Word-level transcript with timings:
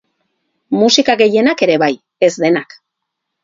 Musika 0.77 1.17
gehienak 1.21 1.63
ere 1.67 1.77
bai, 1.87 1.93
ez 2.29 2.33
denak. 2.47 2.79